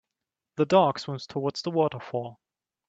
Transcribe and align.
The 0.55 0.65
dog 0.65 0.97
swims 0.97 1.27
towards 1.27 1.63
a 1.67 1.69
waterfall. 1.69 2.39